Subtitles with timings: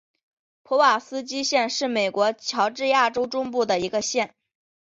[0.63, 4.33] 普瓦斯基县是美国乔治亚州中部的一个县。